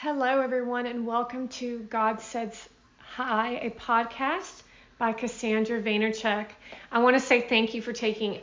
[0.00, 4.62] Hello, everyone, and welcome to God Says Hi, a podcast
[4.96, 6.46] by Cassandra Vaynerchuk.
[6.92, 8.38] I want to say thank you for taking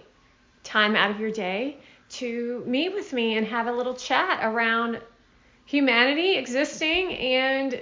[0.66, 1.78] time out of your day
[2.10, 5.00] to meet with me and have a little chat around
[5.64, 7.82] humanity existing and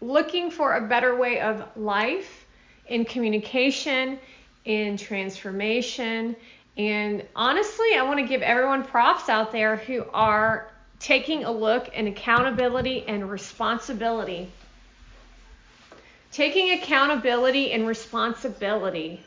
[0.00, 2.48] looking for a better way of life
[2.88, 4.18] in communication,
[4.64, 6.34] in transformation.
[6.76, 10.71] And honestly, I want to give everyone props out there who are
[11.02, 14.48] taking a look and accountability and responsibility.
[16.30, 19.20] Taking accountability and responsibility.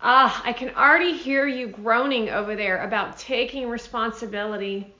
[0.00, 4.92] Ah, I can already hear you groaning over there about taking responsibility.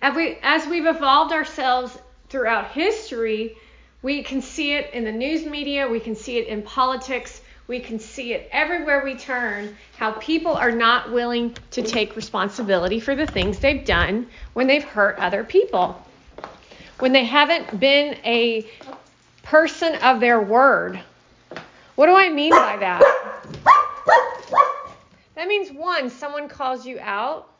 [0.00, 3.56] As, we, as we've evolved ourselves throughout history,
[4.02, 7.80] we can see it in the news media, we can see it in politics, we
[7.80, 13.14] can see it everywhere we turn how people are not willing to take responsibility for
[13.14, 16.00] the things they've done when they've hurt other people.
[16.98, 18.66] When they haven't been a
[19.42, 21.00] person of their word.
[21.94, 23.02] What do I mean by that?
[25.34, 27.50] That means one, someone calls you out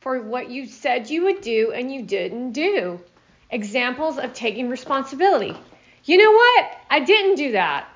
[0.00, 3.00] for what you said you would do and you didn't do.
[3.50, 5.56] Examples of taking responsibility.
[6.04, 6.78] You know what?
[6.88, 7.89] I didn't do that.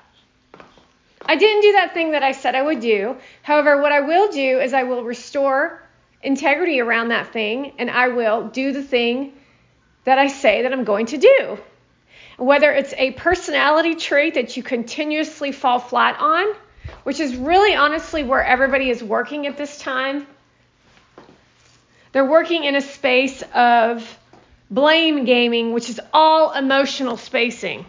[1.27, 3.17] I didn't do that thing that I said I would do.
[3.41, 5.81] However, what I will do is I will restore
[6.21, 9.33] integrity around that thing and I will do the thing
[10.03, 11.57] that I say that I'm going to do.
[12.37, 16.53] Whether it's a personality trait that you continuously fall flat on,
[17.03, 20.27] which is really honestly where everybody is working at this time.
[22.11, 24.19] They're working in a space of
[24.69, 27.85] blame gaming, which is all emotional spacing.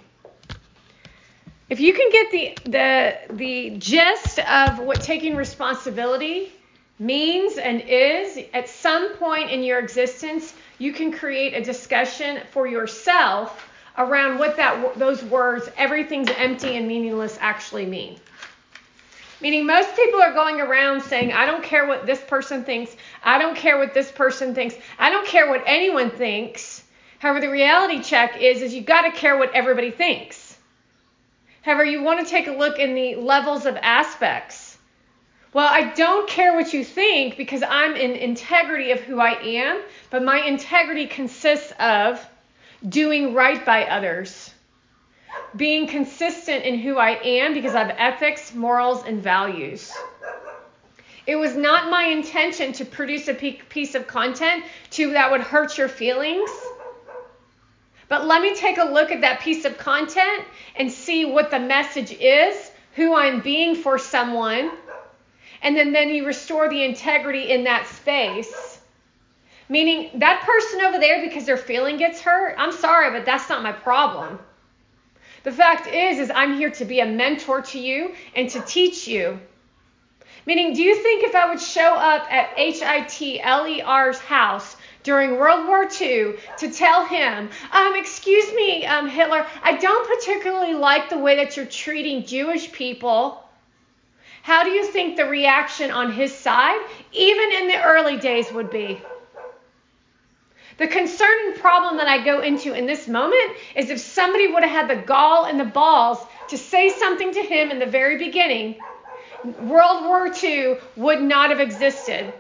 [1.69, 6.53] If you can get the the the gist of what taking responsibility
[7.01, 12.69] means and is at some point in your existence, you can create a discussion for
[12.69, 18.17] yourself around what that those words everything's empty and meaningless actually mean.
[19.41, 23.39] Meaning most people are going around saying I don't care what this person thinks, I
[23.39, 26.85] don't care what this person thinks, I don't care what anyone thinks.
[27.19, 30.46] However, the reality check is is you got to care what everybody thinks.
[31.67, 34.79] However, you want to take a look in the levels of aspects.
[35.53, 39.83] Well, I don't care what you think because I'm in integrity of who I am,
[40.11, 42.25] but my integrity consists of
[42.89, 44.55] doing right by others,
[45.57, 49.93] being consistent in who I am because I have ethics, morals, and values.
[51.27, 55.77] It was not my intention to produce a piece of content to that would hurt
[55.79, 56.76] your feelings.
[58.09, 60.45] But let me take a look at that piece of content
[60.77, 64.71] and see what the message is, who I'm being for someone,
[65.63, 68.81] and then, then you restore the integrity in that space.
[69.69, 73.65] Meaning that person over there, because their feeling gets hurt, I'm sorry, but that's not
[73.65, 74.39] my problem.
[75.43, 79.09] The fact is, is I'm here to be a mentor to you and to teach
[79.09, 79.41] you.
[80.45, 84.76] Meaning, do you think if I would show up at HITLER's house
[85.07, 90.75] during World War II to tell him, um, excuse me, um, Hitler, I don't particularly
[90.75, 93.41] like the way that you're treating Jewish people.
[94.43, 96.81] How do you think the reaction on his side,
[97.13, 99.01] even in the early days, would be?
[100.79, 104.89] The concerning problem that I go into in this moment is if somebody would have
[104.89, 106.19] had the gall and the balls
[106.49, 108.75] to say something to him in the very beginning,
[109.61, 112.33] World War II would not have existed.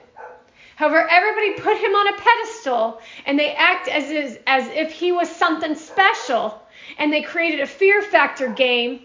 [0.77, 5.11] However, everybody put him on a pedestal and they act as, is, as if he
[5.11, 6.63] was something special.
[6.99, 9.01] And they created a fear factor game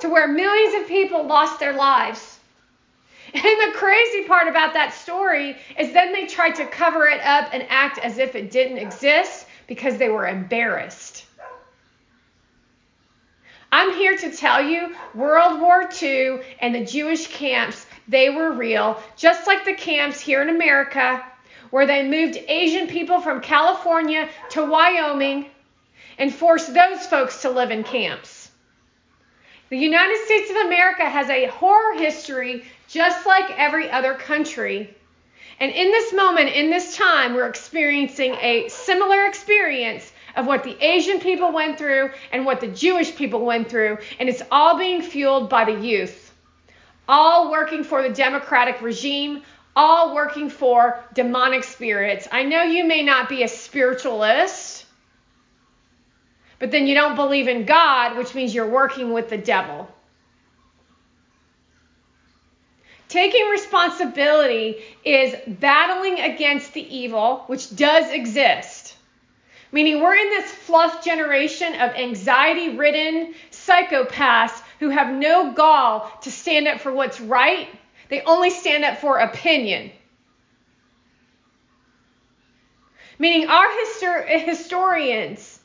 [0.00, 2.38] to where millions of people lost their lives.
[3.32, 7.48] And the crazy part about that story is then they tried to cover it up
[7.52, 11.24] and act as if it didn't exist because they were embarrassed.
[13.72, 19.00] I'm here to tell you World War II and the Jewish camps they were real,
[19.16, 21.24] just like the camps here in America,
[21.70, 25.46] where they moved Asian people from California to Wyoming
[26.18, 28.50] and forced those folks to live in camps.
[29.70, 34.94] The United States of America has a horror history just like every other country.
[35.58, 40.76] And in this moment, in this time, we're experiencing a similar experience of what the
[40.84, 43.98] Asian people went through and what the Jewish people went through.
[44.20, 46.23] And it's all being fueled by the youth
[47.08, 49.42] all working for the democratic regime,
[49.76, 52.28] all working for demonic spirits.
[52.30, 54.86] I know you may not be a spiritualist,
[56.58, 59.88] but then you don't believe in God, which means you're working with the devil.
[63.08, 68.96] Taking responsibility is battling against the evil, which does exist.
[69.70, 76.30] Meaning, we're in this fluff generation of anxiety ridden psychopaths who have no gall to
[76.30, 77.68] stand up for what's right.
[78.10, 79.90] They only stand up for opinion.
[83.18, 85.58] Meaning, our histor- historians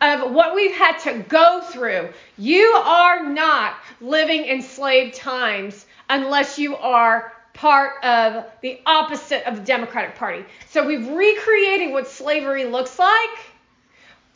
[0.00, 6.58] of what we've had to go through, you are not living in slave times unless
[6.58, 10.44] you are part of the opposite of the Democratic Party.
[10.70, 13.38] So we've recreated what slavery looks like,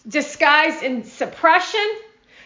[0.06, 1.88] disguised in suppression,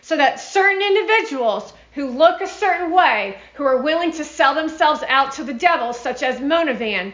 [0.01, 5.03] so that certain individuals who look a certain way, who are willing to sell themselves
[5.07, 7.13] out to the devil, such as Monavan,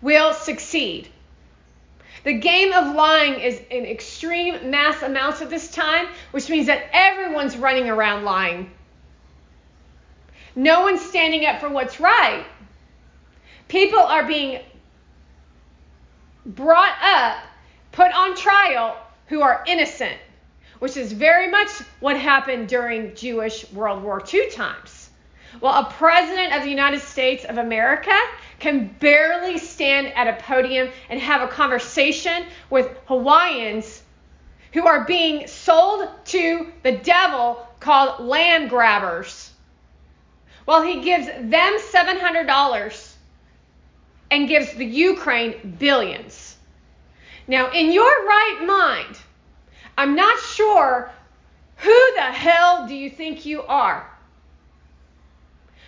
[0.00, 1.08] will succeed.
[2.24, 6.88] The game of lying is in extreme mass amounts at this time, which means that
[6.92, 8.70] everyone's running around lying.
[10.56, 12.46] No one's standing up for what's right.
[13.68, 14.60] People are being
[16.46, 17.38] brought up,
[17.92, 18.96] put on trial,
[19.26, 20.16] who are innocent,
[20.84, 21.70] which is very much
[22.00, 25.08] what happened during Jewish World War II times.
[25.62, 28.14] Well, a president of the United States of America
[28.58, 34.02] can barely stand at a podium and have a conversation with Hawaiians
[34.74, 39.52] who are being sold to the devil called land grabbers
[40.66, 43.14] while he gives them $700
[44.30, 46.58] and gives the Ukraine billions.
[47.48, 49.16] Now, in your right mind,
[49.96, 51.10] I'm not sure
[51.76, 54.08] who the hell do you think you are?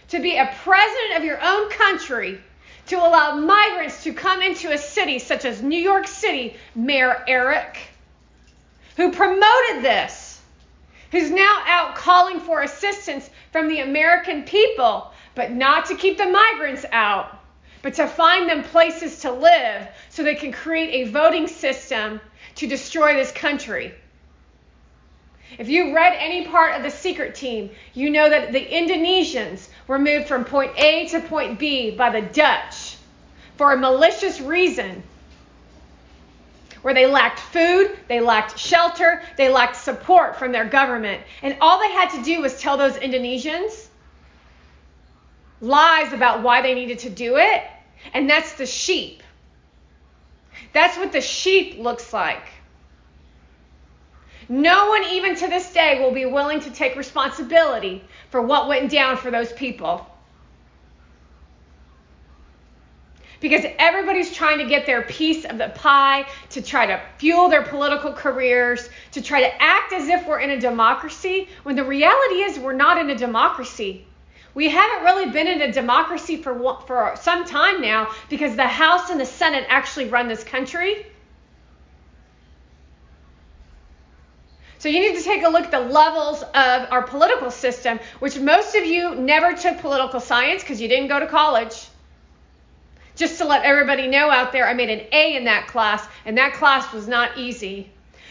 [0.08, 2.40] To be a president of your own country,
[2.86, 7.78] to allow migrants to come into a city such as New York City, Mayor Eric,
[8.96, 10.36] who promoted this
[11.10, 16.26] who's now out calling for assistance from the American people, but not to keep the
[16.26, 17.38] migrants out,
[17.82, 22.20] but to find them places to live so they can create a voting system
[22.56, 23.94] to destroy this country.
[25.58, 29.98] If you read any part of the secret team, you know that the Indonesians were
[29.98, 32.96] moved from point A to point B by the Dutch
[33.56, 35.02] for a malicious reason
[36.82, 41.22] where they lacked food, they lacked shelter, they lacked support from their government.
[41.42, 43.88] And all they had to do was tell those Indonesians
[45.60, 47.64] lies about why they needed to do it.
[48.14, 49.22] And that's the sheep.
[50.72, 52.42] That's what the sheep looks like.
[54.48, 58.90] No one, even to this day, will be willing to take responsibility for what went
[58.90, 60.06] down for those people.
[63.40, 67.62] because everybody's trying to get their piece of the pie to try to fuel their
[67.62, 72.42] political careers, to try to act as if we're in a democracy, when the reality
[72.42, 74.06] is we're not in a democracy.
[74.56, 79.10] We haven't really been in a democracy for for some time now because the House
[79.10, 81.04] and the Senate actually run this country.
[84.78, 88.38] So you need to take a look at the levels of our political system, which
[88.38, 91.88] most of you never took political science because you didn't go to college.
[93.14, 96.38] Just to let everybody know out there, I made an A in that class, and
[96.38, 97.90] that class was not easy.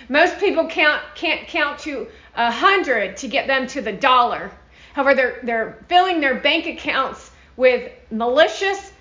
[0.09, 4.49] Most people count, can't count to a hundred to get them to the dollar.
[4.95, 8.93] However, they're, they're filling their bank accounts with malicious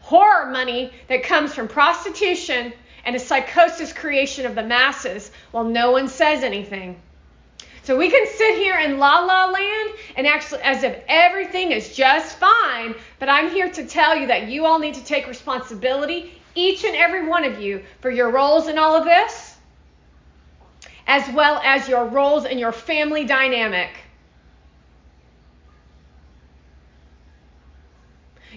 [0.00, 2.72] horror money that comes from prostitution
[3.04, 7.00] and a psychosis creation of the masses while no one says anything.
[7.84, 11.94] So we can sit here in la la land and actually as if everything is
[11.94, 16.32] just fine, but I'm here to tell you that you all need to take responsibility,
[16.56, 19.58] each and every one of you, for your roles in all of this,
[21.06, 23.90] as well as your roles in your family dynamic.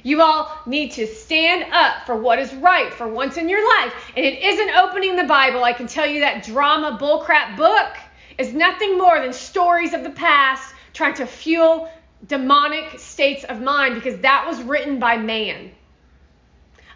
[0.03, 3.93] You all need to stand up for what is right for once in your life.
[4.15, 5.63] And it isn't opening the Bible.
[5.63, 7.97] I can tell you that drama bullcrap book
[8.37, 11.89] is nothing more than stories of the past trying to fuel
[12.27, 15.71] demonic states of mind because that was written by man.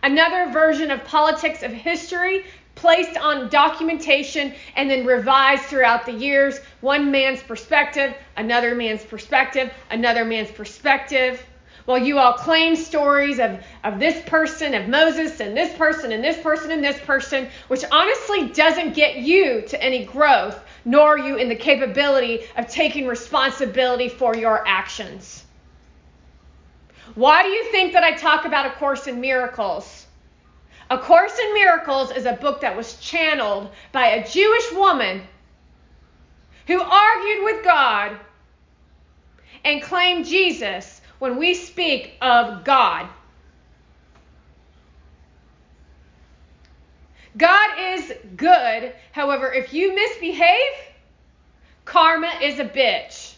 [0.03, 2.45] Another version of politics of history
[2.75, 6.59] placed on documentation and then revised throughout the years.
[6.81, 11.43] One man's perspective, another man's perspective, another man's perspective.
[11.85, 16.23] While you all claim stories of, of this person, of Moses, and this person, and
[16.23, 21.19] this person, and this person, which honestly doesn't get you to any growth, nor are
[21.19, 25.43] you in the capability of taking responsibility for your actions.
[27.13, 30.07] Why do you think that I talk about A Course in Miracles?
[30.89, 35.21] A Course in Miracles is a book that was channeled by a Jewish woman
[36.65, 38.17] who argued with God
[39.63, 43.07] and claimed Jesus when we speak of God.
[47.37, 48.93] God is good.
[49.11, 50.73] However, if you misbehave,
[51.83, 53.35] karma is a bitch.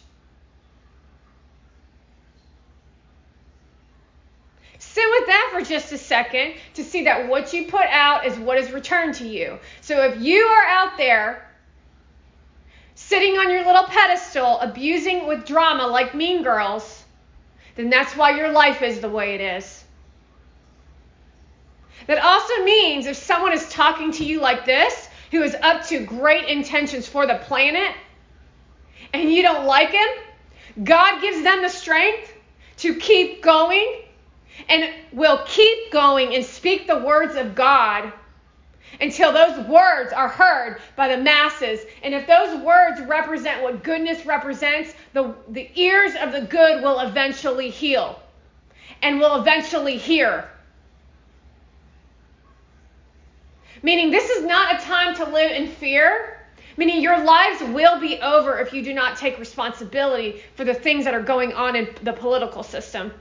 [4.78, 8.38] Sit with that for just a second to see that what you put out is
[8.38, 9.58] what is returned to you.
[9.80, 11.48] So if you are out there
[12.94, 16.97] sitting on your little pedestal, abusing with drama like mean girls,
[17.78, 19.84] then that's why your life is the way it is.
[22.08, 26.00] That also means if someone is talking to you like this, who is up to
[26.00, 27.94] great intentions for the planet,
[29.14, 30.08] and you don't like him,
[30.82, 32.32] God gives them the strength
[32.78, 34.02] to keep going
[34.68, 38.12] and will keep going and speak the words of God
[39.00, 41.80] until those words are heard by the masses.
[42.02, 47.00] And if those words represent what goodness represents, the, the ears of the good will
[47.00, 48.20] eventually heal
[49.02, 50.48] and will eventually hear.
[53.82, 56.40] Meaning, this is not a time to live in fear.
[56.76, 61.04] Meaning, your lives will be over if you do not take responsibility for the things
[61.04, 63.12] that are going on in the political system.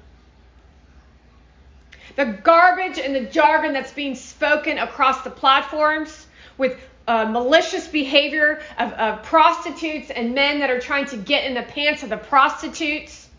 [2.17, 8.61] The garbage and the jargon that's being spoken across the platforms with uh, malicious behavior
[8.77, 12.17] of, of prostitutes and men that are trying to get in the pants of the
[12.17, 13.29] prostitutes,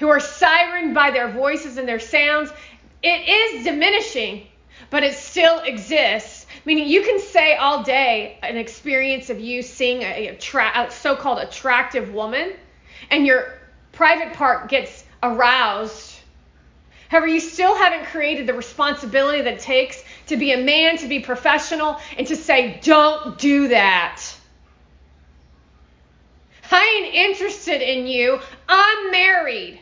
[0.00, 2.50] who are sirened by their voices and their sounds,
[3.02, 4.48] it is diminishing
[4.90, 6.46] but it still exists.
[6.64, 12.12] Meaning, you can say all day an experience of you seeing a, a so-called attractive
[12.12, 12.52] woman,
[13.10, 13.58] and your
[13.92, 16.07] private part gets aroused.
[17.08, 21.08] However, you still haven't created the responsibility that it takes to be a man, to
[21.08, 24.22] be professional, and to say, "Don't do that."
[26.70, 28.40] I ain't interested in you.
[28.68, 29.80] I'm married.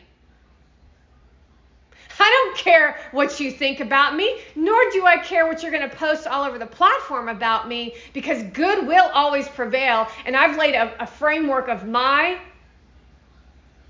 [2.19, 5.87] I don't care what you think about me, nor do I care what you're going
[5.87, 10.07] to post all over the platform about me, because good will always prevail.
[10.25, 12.39] And I've laid a, a framework of my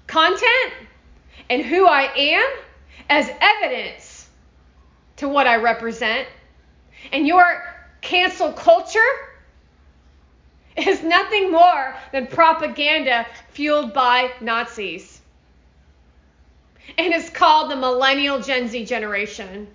[0.07, 0.73] content
[1.49, 2.49] and who I am
[3.09, 4.27] as evidence
[5.17, 6.27] to what I represent.
[7.11, 7.63] And your
[8.01, 8.99] cancel culture
[10.75, 15.17] is nothing more than propaganda fueled by Nazis
[16.97, 19.67] and it's called the Millennial Gen Z generation.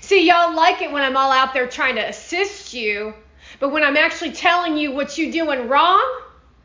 [0.00, 3.14] See, y'all like it when I'm all out there trying to assist you,
[3.58, 6.20] but when I'm actually telling you what you're doing wrong,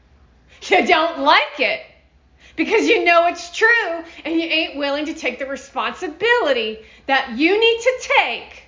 [0.63, 1.81] you don't like it
[2.55, 7.59] because you know it's true and you ain't willing to take the responsibility that you
[7.59, 8.63] need to take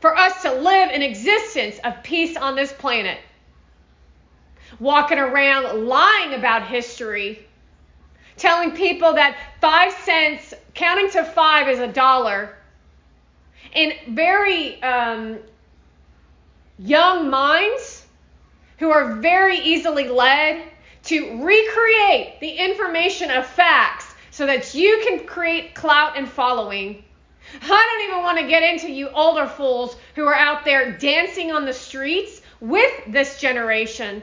[0.00, 3.18] for us to live an existence of peace on this planet.
[4.78, 7.46] Walking around lying about history
[8.36, 12.56] telling people that five cents, counting to five is a dollar.
[13.72, 15.38] In very um,
[16.78, 18.06] young minds
[18.78, 20.62] who are very easily led
[21.04, 27.04] to recreate the information of facts so that you can create clout and following.
[27.62, 31.52] I don't even want to get into you older fools who are out there dancing
[31.52, 34.22] on the streets with this generation.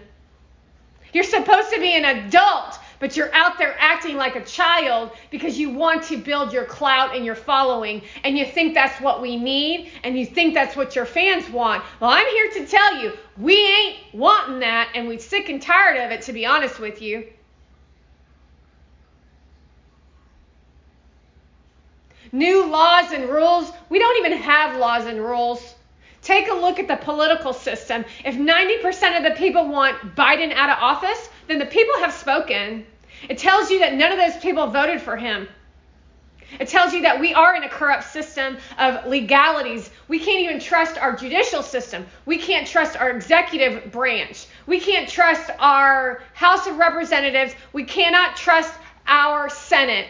[1.14, 5.58] You're supposed to be an adult but you're out there acting like a child because
[5.58, 9.36] you want to build your clout and your following and you think that's what we
[9.36, 11.84] need and you think that's what your fans want.
[12.00, 15.98] Well, I'm here to tell you, we ain't wanting that and we're sick and tired
[15.98, 17.28] of it, to be honest with you.
[22.32, 23.74] New laws and rules.
[23.90, 25.76] We don't even have laws and rules.
[26.22, 28.06] Take a look at the political system.
[28.24, 32.86] If 90% of the people want Biden out of office, then the people have spoken.
[33.28, 35.48] It tells you that none of those people voted for him.
[36.60, 39.90] It tells you that we are in a corrupt system of legalities.
[40.08, 42.06] We can't even trust our judicial system.
[42.26, 44.48] We can't trust our executive branch.
[44.66, 47.54] We can't trust our House of Representatives.
[47.74, 48.74] We cannot trust
[49.08, 50.08] our Senate.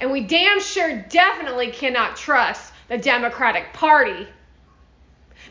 [0.00, 4.26] And we damn sure definitely cannot trust the Democratic Party.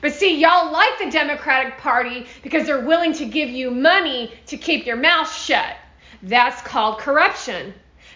[0.01, 4.57] But see, y'all like the Democratic Party because they're willing to give you money to
[4.57, 5.75] keep your mouth shut.
[6.21, 7.73] That's called corruption.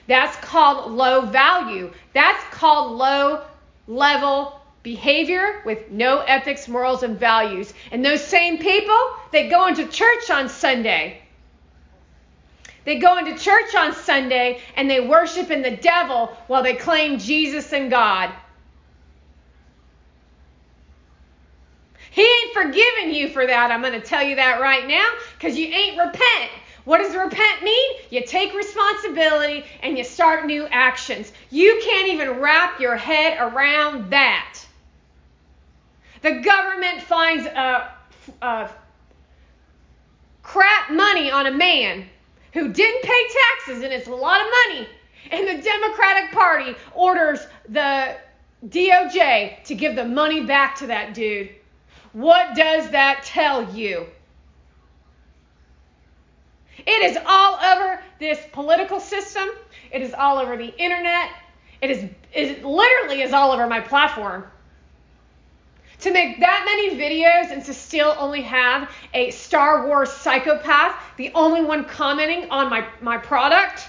[0.07, 1.91] That's called low value.
[2.13, 3.43] That's called low
[3.87, 7.73] level behavior with no ethics, morals, and values.
[7.91, 8.99] And those same people,
[9.31, 11.21] they go into church on Sunday.
[12.85, 17.17] They go into church on Sunday and they worship in the devil while they claim
[17.17, 18.29] Jesus and God.
[22.13, 23.72] He ain't forgiving you for that.
[23.72, 26.51] I'm going to tell you that right now because you ain't repent.
[26.86, 27.91] What does repent mean?
[28.12, 31.34] You take responsibility and you start new actions.
[31.50, 34.60] You can't even wrap your head around that.
[36.22, 37.91] The government finds a,
[38.43, 38.70] a
[40.43, 42.05] crap money on a man
[42.51, 43.27] who didn't pay
[43.58, 44.88] taxes, and it's a lot of money.
[45.32, 47.39] And the Democratic Party orders
[47.70, 48.17] the
[48.67, 51.50] DOJ to give the money back to that dude.
[52.13, 54.08] What does that tell you?
[56.77, 59.50] It is all over this political system.
[59.91, 61.29] It is all over the internet.
[61.82, 64.46] It is it literally is all over my platform.
[66.00, 71.32] To make that many videos and to still only have a Star Wars psychopath, the
[71.34, 73.88] only one commenting on my, my product,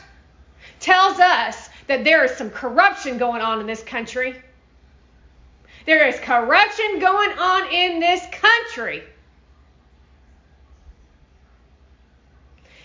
[0.78, 4.40] tells us that there is some corruption going on in this country.
[5.86, 9.04] There is corruption going on in this country.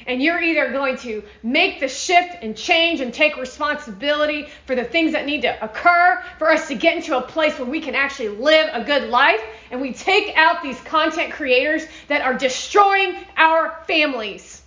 [0.10, 4.84] and you're either going to make the shift and change and take responsibility for the
[4.84, 7.94] things that need to occur for us to get into a place where we can
[7.94, 9.40] actually live a good life
[9.70, 14.64] and we take out these content creators that are destroying our families.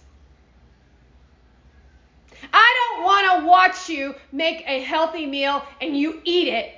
[2.53, 6.73] I don't want to watch you make a healthy meal and you eat it.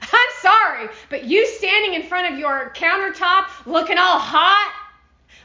[0.00, 4.72] I'm sorry, but you standing in front of your countertop looking all hot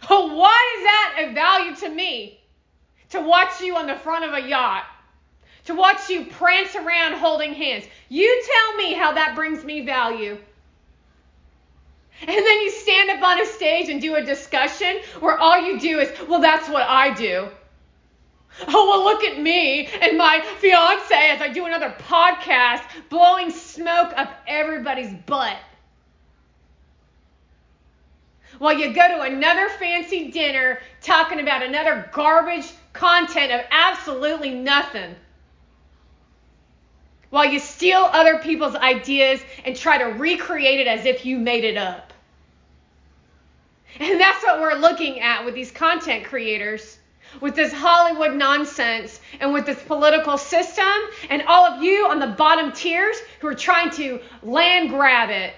[0.07, 2.39] what is that of value to me?
[3.11, 4.85] To watch you on the front of a yacht,
[5.65, 7.85] to watch you prance around holding hands.
[8.09, 10.37] You tell me how that brings me value.
[12.21, 15.79] And then you stand up on a stage and do a discussion where all you
[15.79, 17.47] do is, well, that's what I do.
[18.67, 24.13] Oh, well, look at me and my fiance as I do another podcast blowing smoke
[24.15, 25.57] up everybody's butt
[28.61, 35.15] while you go to another fancy dinner talking about another garbage content of absolutely nothing.
[37.31, 41.63] While you steal other people's ideas and try to recreate it as if you made
[41.63, 42.13] it up.
[43.99, 46.99] And that's what we're looking at with these content creators,
[47.39, 50.85] with this Hollywood nonsense, and with this political system,
[51.29, 55.53] and all of you on the bottom tiers who are trying to land grab it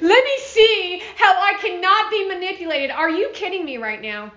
[0.00, 2.90] let me see how I cannot be manipulated.
[2.90, 4.32] Are you kidding me right now?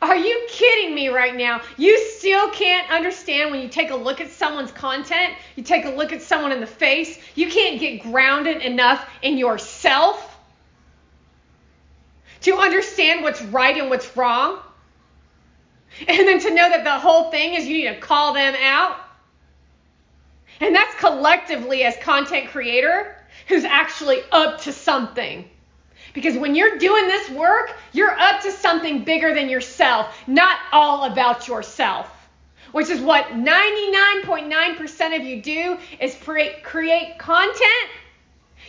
[0.00, 1.62] Are you kidding me right now?
[1.76, 5.90] You still can't understand when you take a look at someone's content, you take a
[5.90, 10.31] look at someone in the face, you can't get grounded enough in yourself
[12.42, 14.58] to understand what's right and what's wrong.
[16.08, 18.96] And then to know that the whole thing is you need to call them out.
[20.60, 23.16] And that's collectively as content creator
[23.48, 25.48] who's actually up to something.
[26.14, 31.10] Because when you're doing this work, you're up to something bigger than yourself, not all
[31.10, 32.10] about yourself.
[32.72, 37.90] Which is what 99.9% of you do is create, create content.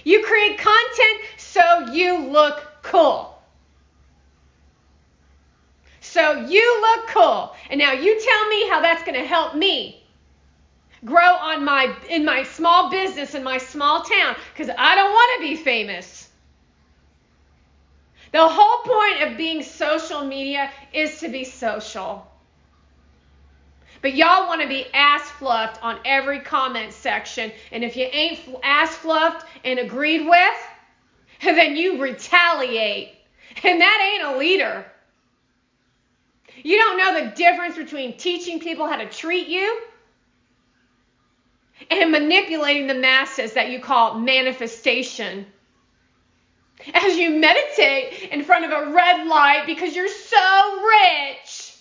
[0.04, 3.33] You create content so you look cool.
[6.14, 7.56] So you look cool.
[7.72, 10.00] And now you tell me how that's going to help me
[11.04, 15.42] grow on my in my small business in my small town because I don't want
[15.42, 16.30] to be famous.
[18.32, 22.28] The whole point of being social media is to be social.
[24.04, 27.52] But y'all want to be ass fluffed on every comment section.
[27.72, 30.68] And if you ain't ass fluffed and agreed with,
[31.42, 33.16] then you retaliate.
[33.64, 34.86] And that ain't a leader.
[36.62, 39.82] You don't know the difference between teaching people how to treat you
[41.90, 45.46] and manipulating the masses that you call manifestation.
[46.94, 51.74] As you meditate in front of a red light because you're so rich.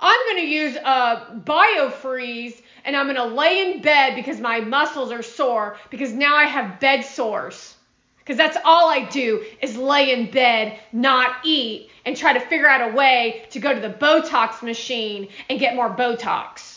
[0.00, 4.60] I'm going to use a biofreeze and I'm going to lay in bed because my
[4.60, 7.74] muscles are sore because now I have bed sores.
[8.24, 12.68] Because that's all I do is lay in bed, not eat, and try to figure
[12.68, 16.74] out a way to go to the Botox machine and get more Botox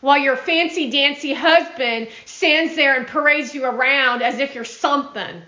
[0.00, 5.42] while your fancy dancy husband stands there and parades you around as if you're something.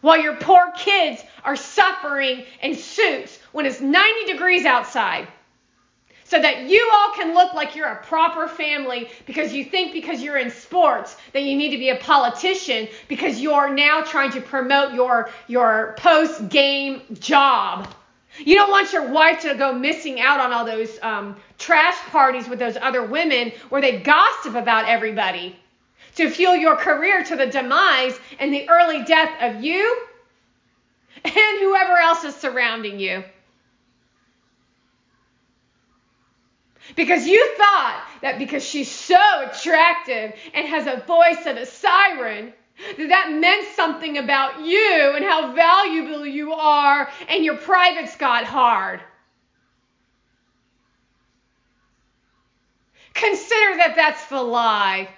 [0.00, 5.26] While your poor kids are suffering in suits when it's 90 degrees outside.
[6.28, 10.22] So that you all can look like you're a proper family because you think because
[10.22, 14.40] you're in sports that you need to be a politician because you're now trying to
[14.42, 17.88] promote your, your post game job.
[18.38, 22.46] You don't want your wife to go missing out on all those um, trash parties
[22.46, 25.56] with those other women where they gossip about everybody.
[26.16, 30.02] to fuel your career to the demise and the early death of you
[31.24, 33.24] and whoever else is surrounding you.
[36.96, 42.52] Because you thought that because she's so attractive and has a voice of a siren,
[42.96, 48.44] that that meant something about you and how valuable you are, and your privates got
[48.44, 49.00] hard.
[53.14, 55.08] Consider that that's the lie.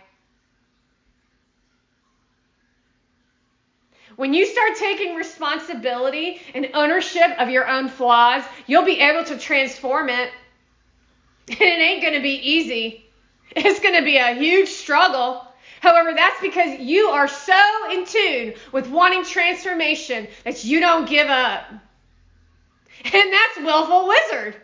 [4.16, 9.38] When you start taking responsibility and ownership of your own flaws, you'll be able to
[9.38, 10.30] transform it.
[11.48, 13.04] And it ain't going to be easy.
[13.56, 15.46] It's going to be a huge struggle.
[15.80, 21.28] However, that's because you are so in tune with wanting transformation that you don't give
[21.28, 21.64] up.
[23.02, 24.56] And that's Willful Wizard.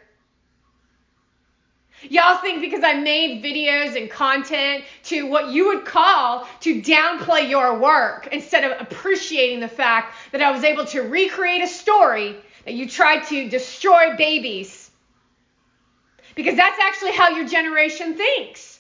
[2.03, 7.49] Y'all think because I made videos and content to what you would call to downplay
[7.49, 12.37] your work instead of appreciating the fact that I was able to recreate a story
[12.65, 14.86] that you tried to destroy babies.
[16.37, 18.79] Because that's actually how your generation thinks.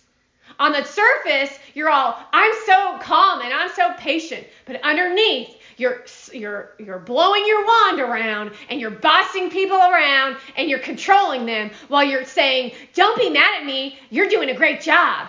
[0.60, 4.46] On the surface, you're all, I'm so calm and I'm so patient.
[4.66, 10.70] But underneath, you're you're you're blowing your wand around and you're bossing people around and
[10.70, 13.98] you're controlling them while you're saying, "Don't be mad at me.
[14.08, 15.28] You're doing a great job."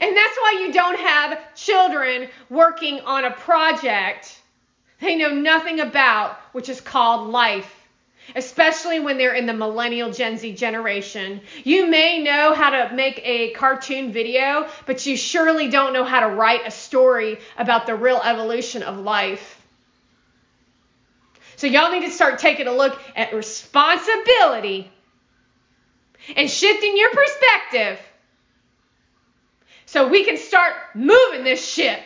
[0.00, 4.40] And that's why you don't have children working on a project
[5.00, 7.75] they know nothing about, which is called life
[8.34, 11.40] especially when they're in the millennial Gen Z generation.
[11.64, 16.20] You may know how to make a cartoon video, but you surely don't know how
[16.20, 19.62] to write a story about the real evolution of life.
[21.56, 24.90] So, y'all need to start taking a look at responsibility
[26.34, 28.00] and shifting your perspective
[29.86, 32.00] so we can start moving this ship.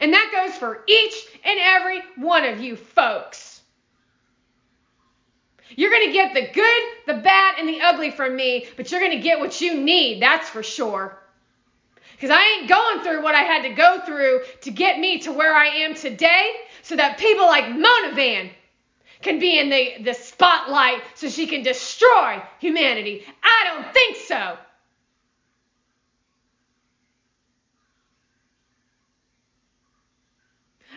[0.00, 3.51] And that goes for each and every one of you folks.
[5.76, 9.00] You're going to get the good, the bad, and the ugly from me, but you're
[9.00, 11.18] going to get what you need, that's for sure.
[12.12, 15.32] Because I ain't going through what I had to go through to get me to
[15.32, 18.50] where I am today so that people like Mona Van
[19.22, 23.24] can be in the, the spotlight so she can destroy humanity.
[23.42, 24.56] I don't think so.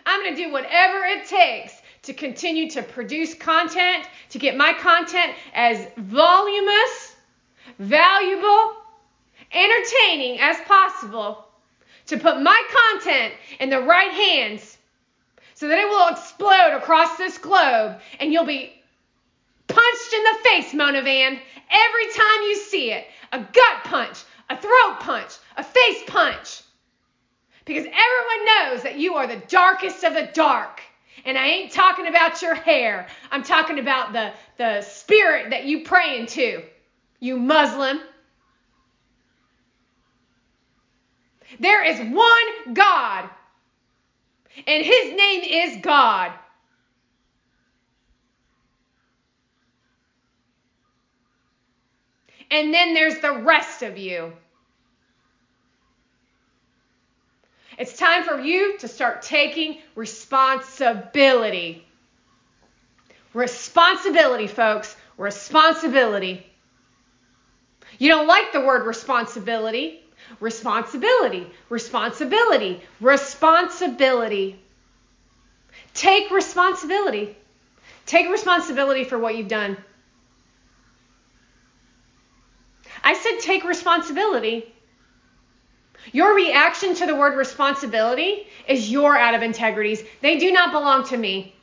[0.04, 1.74] I'm going to do whatever it takes
[2.06, 7.16] to continue to produce content, to get my content as voluminous,
[7.78, 8.76] valuable,
[9.52, 11.44] entertaining as possible,
[12.06, 14.78] to put my content in the right hands
[15.54, 18.72] so that it will explode across this globe and you'll be
[19.66, 21.32] punched in the face, Mona Van,
[21.70, 23.06] every time you see it.
[23.32, 26.62] A gut punch, a throat punch, a face punch.
[27.64, 30.80] Because everyone knows that you are the darkest of the dark.
[31.24, 33.06] And I ain't talking about your hair.
[33.30, 36.62] I'm talking about the, the spirit that you pray into,
[37.20, 38.00] you Muslim.
[41.60, 43.30] There is one God,
[44.66, 46.32] and his name is God.
[52.50, 54.32] And then there's the rest of you.
[57.78, 61.86] It's time for you to start taking responsibility.
[63.34, 64.96] Responsibility, folks.
[65.18, 66.46] Responsibility.
[67.98, 70.02] You don't like the word responsibility.
[70.40, 74.58] Responsibility, responsibility, responsibility.
[75.94, 77.36] Take responsibility.
[78.06, 79.76] Take responsibility for what you've done.
[83.04, 84.72] I said take responsibility.
[86.12, 90.02] Your reaction to the word responsibility is your out of integrities.
[90.20, 91.54] They do not belong to me.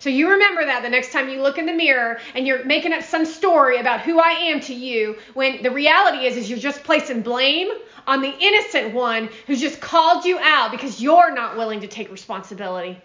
[0.00, 2.92] So you remember that the next time you look in the mirror and you're making
[2.92, 6.58] up some story about who I am to you, when the reality is is you're
[6.58, 7.68] just placing blame
[8.06, 12.12] on the innocent one who's just called you out because you're not willing to take
[12.12, 13.00] responsibility.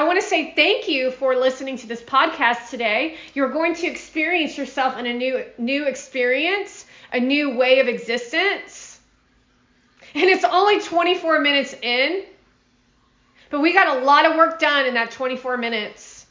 [0.00, 3.18] I want to say thank you for listening to this podcast today.
[3.34, 8.98] You're going to experience yourself in a new new experience, a new way of existence.
[10.14, 12.24] And it's only 24 minutes in,
[13.50, 16.24] but we got a lot of work done in that 24 minutes.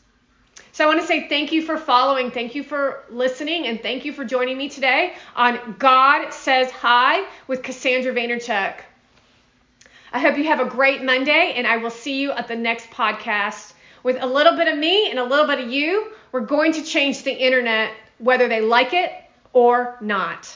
[0.72, 4.04] So I want to say thank you for following, thank you for listening, and thank
[4.04, 8.80] you for joining me today on God Says Hi with Cassandra Vaynerchuk.
[10.12, 12.90] I hope you have a great Monday, and I will see you at the next
[12.90, 16.12] podcast with a little bit of me and a little bit of you.
[16.32, 19.12] We're going to change the internet whether they like it
[19.54, 20.56] or not.